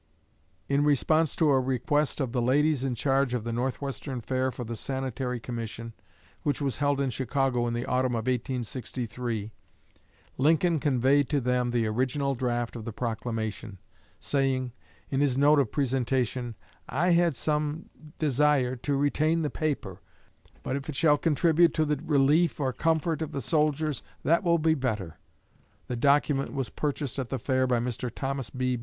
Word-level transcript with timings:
In 0.67 0.83
response 0.83 1.35
to 1.35 1.51
a 1.51 1.59
request 1.59 2.19
of 2.19 2.31
the 2.31 2.41
ladies 2.41 2.83
in 2.83 2.95
charge 2.95 3.35
of 3.35 3.43
the 3.43 3.53
Northwestern 3.53 4.19
Fair 4.19 4.51
for 4.51 4.63
the 4.63 4.75
Sanitary 4.75 5.39
Commission, 5.39 5.93
which 6.41 6.59
was 6.59 6.77
held 6.79 6.99
in 6.99 7.11
Chicago 7.11 7.67
in 7.67 7.75
the 7.75 7.85
autumn 7.85 8.13
of 8.15 8.23
1863, 8.25 9.51
Lincoln 10.39 10.79
conveyed 10.79 11.29
to 11.29 11.39
them 11.39 11.69
the 11.69 11.85
original 11.85 12.33
draft 12.33 12.75
of 12.75 12.83
the 12.83 12.91
proclamation; 12.91 13.77
saying, 14.19 14.71
in 15.11 15.19
his 15.21 15.37
note 15.37 15.59
of 15.59 15.71
presentation, 15.71 16.55
"I 16.89 17.09
had 17.11 17.35
some 17.35 17.91
desire 18.17 18.75
to 18.77 18.95
retain 18.97 19.43
the 19.43 19.51
paper; 19.51 20.01
but 20.63 20.75
if 20.75 20.89
it 20.89 20.95
shall 20.95 21.19
contribute 21.19 21.75
to 21.75 21.85
the 21.85 21.97
relief 22.03 22.59
or 22.59 22.73
comfort 22.73 23.21
of 23.21 23.33
the 23.33 23.39
soldiers, 23.41 24.01
that 24.23 24.43
will 24.43 24.57
be 24.57 24.73
better." 24.73 25.19
The 25.85 25.95
document 25.95 26.53
was 26.53 26.71
purchased 26.71 27.19
at 27.19 27.29
the 27.29 27.37
Fair 27.37 27.67
by 27.67 27.77
Mr. 27.77 28.09
Thomas 28.11 28.49
B. 28.49 28.79